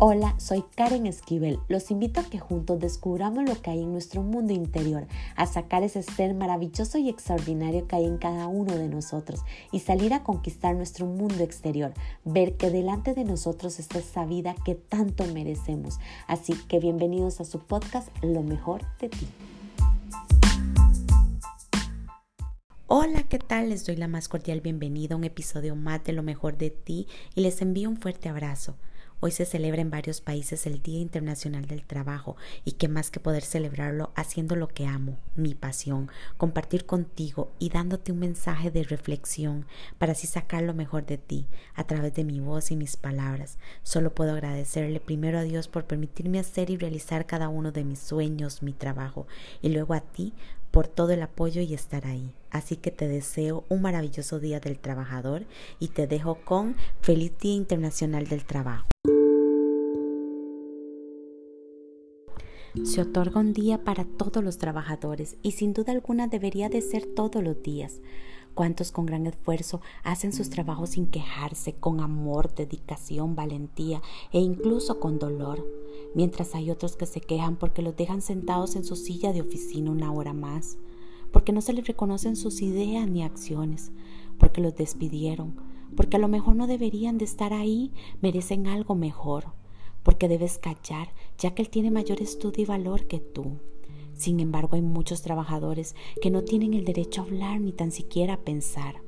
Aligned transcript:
Hola, 0.00 0.34
soy 0.38 0.64
Karen 0.74 1.06
Esquivel. 1.06 1.60
Los 1.68 1.92
invito 1.92 2.18
a 2.18 2.24
que 2.24 2.40
juntos 2.40 2.80
descubramos 2.80 3.48
lo 3.48 3.62
que 3.62 3.70
hay 3.70 3.80
en 3.80 3.92
nuestro 3.92 4.22
mundo 4.22 4.52
interior, 4.52 5.06
a 5.36 5.46
sacar 5.46 5.84
ese 5.84 6.02
ser 6.02 6.34
maravilloso 6.34 6.98
y 6.98 7.08
extraordinario 7.08 7.86
que 7.86 7.94
hay 7.94 8.04
en 8.04 8.18
cada 8.18 8.48
uno 8.48 8.76
de 8.76 8.88
nosotros 8.88 9.42
y 9.70 9.78
salir 9.78 10.12
a 10.12 10.24
conquistar 10.24 10.74
nuestro 10.74 11.06
mundo 11.06 11.44
exterior, 11.44 11.94
ver 12.24 12.56
que 12.56 12.70
delante 12.70 13.14
de 13.14 13.22
nosotros 13.22 13.78
está 13.78 14.00
esa 14.00 14.26
vida 14.26 14.56
que 14.64 14.74
tanto 14.74 15.26
merecemos. 15.26 16.00
Así 16.26 16.54
que 16.66 16.80
bienvenidos 16.80 17.40
a 17.40 17.44
su 17.44 17.60
podcast 17.60 18.08
Lo 18.20 18.42
mejor 18.42 18.82
de 18.98 19.10
ti. 19.10 19.28
Hola, 22.88 23.22
¿qué 23.22 23.38
tal? 23.38 23.68
Les 23.68 23.86
doy 23.86 23.94
la 23.94 24.08
más 24.08 24.26
cordial 24.26 24.60
bienvenida 24.60 25.14
a 25.14 25.18
un 25.18 25.24
episodio 25.24 25.76
más 25.76 26.02
de 26.02 26.12
Lo 26.12 26.24
mejor 26.24 26.58
de 26.58 26.70
ti 26.70 27.06
y 27.36 27.42
les 27.42 27.62
envío 27.62 27.88
un 27.88 27.96
fuerte 27.96 28.28
abrazo. 28.28 28.74
Hoy 29.26 29.30
se 29.30 29.46
celebra 29.46 29.80
en 29.80 29.88
varios 29.88 30.20
países 30.20 30.66
el 30.66 30.82
Día 30.82 31.00
Internacional 31.00 31.64
del 31.64 31.86
Trabajo 31.86 32.36
y 32.66 32.72
qué 32.72 32.88
más 32.88 33.10
que 33.10 33.20
poder 33.20 33.42
celebrarlo 33.42 34.12
haciendo 34.16 34.54
lo 34.54 34.68
que 34.68 34.84
amo, 34.84 35.16
mi 35.34 35.54
pasión, 35.54 36.10
compartir 36.36 36.84
contigo 36.84 37.50
y 37.58 37.70
dándote 37.70 38.12
un 38.12 38.18
mensaje 38.18 38.70
de 38.70 38.82
reflexión 38.82 39.64
para 39.96 40.12
así 40.12 40.26
sacar 40.26 40.62
lo 40.62 40.74
mejor 40.74 41.06
de 41.06 41.16
ti 41.16 41.46
a 41.74 41.86
través 41.86 42.12
de 42.12 42.24
mi 42.24 42.38
voz 42.38 42.70
y 42.70 42.76
mis 42.76 42.98
palabras. 42.98 43.56
Solo 43.82 44.14
puedo 44.14 44.32
agradecerle 44.32 45.00
primero 45.00 45.38
a 45.38 45.42
Dios 45.44 45.68
por 45.68 45.86
permitirme 45.86 46.38
hacer 46.38 46.68
y 46.68 46.76
realizar 46.76 47.24
cada 47.24 47.48
uno 47.48 47.72
de 47.72 47.84
mis 47.84 48.00
sueños, 48.00 48.62
mi 48.62 48.74
trabajo 48.74 49.26
y 49.62 49.70
luego 49.70 49.94
a 49.94 50.02
ti 50.02 50.34
por 50.70 50.86
todo 50.86 51.12
el 51.12 51.22
apoyo 51.22 51.62
y 51.62 51.72
estar 51.72 52.06
ahí. 52.06 52.30
Así 52.50 52.76
que 52.76 52.90
te 52.90 53.08
deseo 53.08 53.64
un 53.70 53.80
maravilloso 53.80 54.38
Día 54.38 54.60
del 54.60 54.78
Trabajador 54.78 55.46
y 55.78 55.88
te 55.88 56.06
dejo 56.06 56.44
con 56.44 56.76
Feliz 57.00 57.32
Día 57.40 57.54
Internacional 57.54 58.26
del 58.26 58.44
Trabajo. 58.44 58.84
Se 62.82 63.00
otorga 63.00 63.40
un 63.40 63.52
día 63.52 63.84
para 63.84 64.04
todos 64.04 64.42
los 64.42 64.58
trabajadores 64.58 65.36
y 65.42 65.52
sin 65.52 65.72
duda 65.72 65.92
alguna 65.92 66.26
debería 66.26 66.68
de 66.68 66.82
ser 66.82 67.06
todos 67.06 67.40
los 67.40 67.62
días. 67.62 68.00
Cuántos 68.52 68.90
con 68.90 69.06
gran 69.06 69.28
esfuerzo 69.28 69.80
hacen 70.02 70.32
sus 70.32 70.50
trabajos 70.50 70.90
sin 70.90 71.06
quejarse, 71.06 71.74
con 71.74 72.00
amor, 72.00 72.52
dedicación, 72.52 73.36
valentía 73.36 74.02
e 74.32 74.40
incluso 74.40 74.98
con 74.98 75.20
dolor, 75.20 75.64
mientras 76.16 76.56
hay 76.56 76.72
otros 76.72 76.96
que 76.96 77.06
se 77.06 77.20
quejan 77.20 77.54
porque 77.56 77.80
los 77.80 77.96
dejan 77.96 78.22
sentados 78.22 78.74
en 78.74 78.84
su 78.84 78.96
silla 78.96 79.32
de 79.32 79.42
oficina 79.42 79.92
una 79.92 80.12
hora 80.12 80.32
más, 80.32 80.76
porque 81.32 81.52
no 81.52 81.60
se 81.60 81.74
les 81.74 81.86
reconocen 81.86 82.34
sus 82.34 82.60
ideas 82.60 83.08
ni 83.08 83.22
acciones, 83.22 83.92
porque 84.36 84.60
los 84.60 84.74
despidieron, 84.74 85.54
porque 85.96 86.16
a 86.16 86.20
lo 86.20 86.26
mejor 86.26 86.56
no 86.56 86.66
deberían 86.66 87.18
de 87.18 87.24
estar 87.24 87.52
ahí, 87.52 87.92
merecen 88.20 88.66
algo 88.66 88.96
mejor 88.96 89.46
porque 90.04 90.28
debes 90.28 90.58
callar, 90.58 91.08
ya 91.38 91.54
que 91.54 91.62
Él 91.62 91.70
tiene 91.70 91.90
mayor 91.90 92.22
estudio 92.22 92.62
y 92.62 92.66
valor 92.66 93.06
que 93.06 93.18
tú. 93.18 93.58
Sin 94.16 94.38
embargo, 94.38 94.76
hay 94.76 94.82
muchos 94.82 95.22
trabajadores 95.22 95.96
que 96.22 96.30
no 96.30 96.44
tienen 96.44 96.74
el 96.74 96.84
derecho 96.84 97.22
a 97.22 97.24
hablar 97.24 97.60
ni 97.60 97.72
tan 97.72 97.90
siquiera 97.90 98.34
a 98.34 98.40
pensar, 98.40 99.02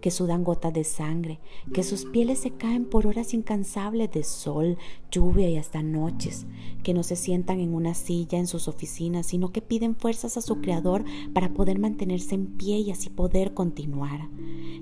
que 0.00 0.10
sudan 0.10 0.44
gotas 0.44 0.72
de 0.72 0.84
sangre, 0.84 1.40
que 1.72 1.82
sus 1.82 2.04
pieles 2.04 2.38
se 2.38 2.50
caen 2.50 2.84
por 2.84 3.06
horas 3.06 3.34
incansables 3.34 4.12
de 4.12 4.22
sol, 4.22 4.76
lluvia 5.10 5.48
y 5.48 5.56
hasta 5.56 5.82
noches, 5.82 6.46
que 6.82 6.94
no 6.94 7.02
se 7.02 7.16
sientan 7.16 7.58
en 7.58 7.74
una 7.74 7.94
silla 7.94 8.38
en 8.38 8.46
sus 8.46 8.68
oficinas, 8.68 9.26
sino 9.26 9.50
que 9.50 9.62
piden 9.62 9.96
fuerzas 9.96 10.36
a 10.36 10.42
su 10.42 10.60
Creador 10.60 11.04
para 11.32 11.54
poder 11.54 11.78
mantenerse 11.78 12.34
en 12.34 12.46
pie 12.58 12.78
y 12.78 12.90
así 12.90 13.08
poder 13.08 13.54
continuar, 13.54 14.28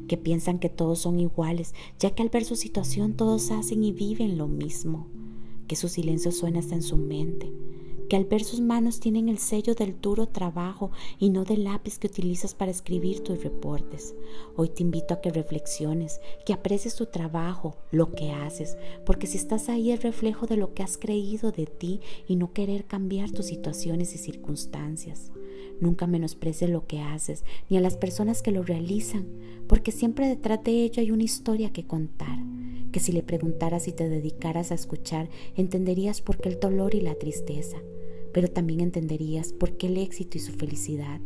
que 0.08 0.18
piensan 0.18 0.58
que 0.58 0.68
todos 0.68 0.98
son 0.98 1.20
iguales, 1.20 1.72
ya 1.98 2.10
que 2.10 2.22
al 2.22 2.28
ver 2.28 2.44
su 2.44 2.56
situación 2.56 3.14
todos 3.14 3.52
hacen 3.52 3.84
y 3.84 3.92
viven 3.92 4.36
lo 4.36 4.48
mismo 4.48 5.21
que 5.72 5.76
su 5.76 5.88
silencio 5.88 6.32
suena 6.32 6.58
hasta 6.58 6.74
en 6.74 6.82
su 6.82 6.98
mente, 6.98 7.50
que 8.10 8.16
al 8.16 8.26
ver 8.26 8.44
sus 8.44 8.60
manos 8.60 9.00
tienen 9.00 9.30
el 9.30 9.38
sello 9.38 9.74
del 9.74 9.98
duro 10.02 10.28
trabajo 10.28 10.90
y 11.18 11.30
no 11.30 11.44
del 11.44 11.64
lápiz 11.64 11.98
que 11.98 12.08
utilizas 12.08 12.54
para 12.54 12.70
escribir 12.70 13.20
tus 13.20 13.42
reportes. 13.42 14.14
Hoy 14.54 14.68
te 14.68 14.82
invito 14.82 15.14
a 15.14 15.22
que 15.22 15.30
reflexiones, 15.30 16.20
que 16.44 16.52
aprecies 16.52 16.94
tu 16.94 17.06
trabajo, 17.06 17.78
lo 17.90 18.12
que 18.12 18.32
haces, 18.32 18.76
porque 19.06 19.26
si 19.26 19.38
estás 19.38 19.70
ahí 19.70 19.92
es 19.92 20.02
reflejo 20.02 20.46
de 20.46 20.58
lo 20.58 20.74
que 20.74 20.82
has 20.82 20.98
creído 20.98 21.52
de 21.52 21.64
ti 21.64 22.00
y 22.28 22.36
no 22.36 22.52
querer 22.52 22.84
cambiar 22.84 23.30
tus 23.30 23.46
situaciones 23.46 24.14
y 24.14 24.18
circunstancias. 24.18 25.32
Nunca 25.80 26.06
menosprecies 26.06 26.68
lo 26.68 26.86
que 26.86 27.00
haces 27.00 27.46
ni 27.70 27.78
a 27.78 27.80
las 27.80 27.96
personas 27.96 28.42
que 28.42 28.52
lo 28.52 28.62
realizan, 28.62 29.26
porque 29.68 29.90
siempre 29.90 30.28
detrás 30.28 30.62
de 30.64 30.82
ello 30.82 31.00
hay 31.00 31.12
una 31.12 31.22
historia 31.22 31.72
que 31.72 31.86
contar 31.86 32.51
que 32.92 33.00
si 33.00 33.10
le 33.10 33.22
preguntaras 33.22 33.88
y 33.88 33.92
te 33.92 34.08
dedicaras 34.08 34.70
a 34.70 34.74
escuchar, 34.74 35.28
entenderías 35.56 36.20
por 36.20 36.38
qué 36.38 36.50
el 36.50 36.60
dolor 36.60 36.94
y 36.94 37.00
la 37.00 37.14
tristeza, 37.16 37.78
pero 38.32 38.48
también 38.48 38.80
entenderías 38.80 39.52
por 39.52 39.76
qué 39.76 39.88
el 39.88 39.96
éxito 39.96 40.38
y 40.38 40.40
su 40.40 40.52
felicidad. 40.52 41.20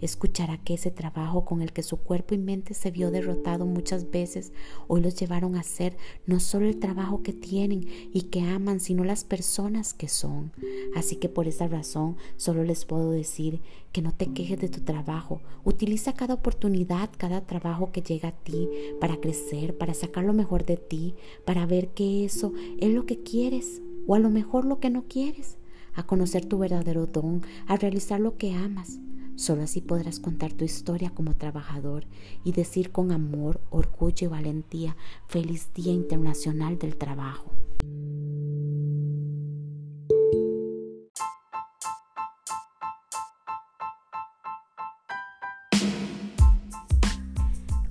Escuchará 0.00 0.58
que 0.58 0.74
ese 0.74 0.90
trabajo 0.90 1.44
con 1.44 1.62
el 1.62 1.72
que 1.72 1.82
su 1.82 1.96
cuerpo 1.96 2.34
y 2.34 2.38
mente 2.38 2.74
se 2.74 2.90
vio 2.90 3.10
derrotado 3.10 3.66
muchas 3.66 4.10
veces, 4.10 4.52
hoy 4.86 5.00
los 5.00 5.16
llevaron 5.16 5.56
a 5.56 5.60
hacer 5.60 5.96
no 6.26 6.40
solo 6.40 6.66
el 6.66 6.78
trabajo 6.78 7.22
que 7.22 7.32
tienen 7.32 7.86
y 8.12 8.22
que 8.22 8.42
aman, 8.42 8.80
sino 8.80 9.04
las 9.04 9.24
personas 9.24 9.94
que 9.94 10.08
son. 10.08 10.52
Así 10.94 11.16
que 11.16 11.28
por 11.28 11.48
esa 11.48 11.68
razón 11.68 12.16
solo 12.36 12.64
les 12.64 12.84
puedo 12.84 13.10
decir 13.10 13.60
que 13.92 14.02
no 14.02 14.12
te 14.12 14.32
quejes 14.32 14.60
de 14.60 14.68
tu 14.68 14.80
trabajo. 14.80 15.40
Utiliza 15.64 16.12
cada 16.12 16.34
oportunidad, 16.34 17.10
cada 17.16 17.40
trabajo 17.40 17.90
que 17.92 18.02
llega 18.02 18.28
a 18.28 18.32
ti 18.32 18.68
para 19.00 19.16
crecer, 19.16 19.76
para 19.76 19.94
sacar 19.94 20.24
lo 20.24 20.32
mejor 20.32 20.64
de 20.64 20.76
ti, 20.76 21.14
para 21.44 21.66
ver 21.66 21.88
que 21.88 22.24
eso 22.24 22.52
es 22.78 22.92
lo 22.92 23.06
que 23.06 23.22
quieres 23.22 23.82
o 24.06 24.14
a 24.14 24.18
lo 24.18 24.30
mejor 24.30 24.64
lo 24.64 24.80
que 24.80 24.90
no 24.90 25.04
quieres, 25.08 25.58
a 25.94 26.06
conocer 26.06 26.46
tu 26.46 26.58
verdadero 26.58 27.06
don, 27.06 27.42
a 27.66 27.76
realizar 27.76 28.20
lo 28.20 28.36
que 28.36 28.54
amas. 28.54 28.98
Solo 29.38 29.62
así 29.62 29.80
podrás 29.80 30.18
contar 30.18 30.52
tu 30.52 30.64
historia 30.64 31.10
como 31.10 31.36
trabajador 31.36 32.06
y 32.42 32.50
decir 32.50 32.90
con 32.90 33.12
amor, 33.12 33.60
orgullo 33.70 34.26
y 34.26 34.30
valentía, 34.30 34.96
feliz 35.28 35.72
Día 35.74 35.92
Internacional 35.92 36.76
del 36.76 36.96
Trabajo. 36.96 37.52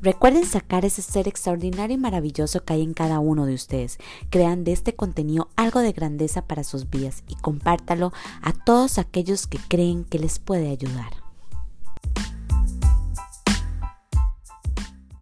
Recuerden 0.02 0.46
sacar 0.46 0.84
ese 0.84 1.02
ser 1.02 1.30
extraordinario 1.30 1.96
y 1.96 1.98
maravilloso 1.98 2.66
que 2.66 2.74
hay 2.74 2.82
en 2.82 2.94
cada 2.94 3.20
uno 3.20 3.46
de 3.46 3.54
ustedes. 3.54 4.00
Crean 4.30 4.66
de 4.66 4.74
este 4.74 4.96
contenido 4.96 5.48
algo 5.56 5.80
de 5.80 5.94
grandeza 5.94 6.46
para 6.46 6.66
sus 6.66 6.90
vidas 6.90 7.24
y 7.30 7.36
compártalo 7.36 8.12
a 8.42 8.52
todos 8.52 8.98
aquellos 8.98 9.48
que 9.48 9.60
creen 9.70 10.04
que 10.04 10.20
les 10.20 10.40
puede 10.40 10.70
ayudar. 10.70 11.27